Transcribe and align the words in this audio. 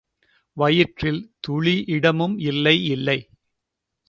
வயிற்றில்—துளி 0.57 1.75
இடமும் 1.87 2.35
இல்லை, 2.43 2.75
இல்லை! 2.87 3.19